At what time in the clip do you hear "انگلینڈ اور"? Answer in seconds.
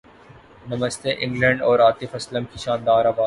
1.17-1.79